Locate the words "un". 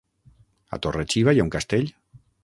1.47-1.51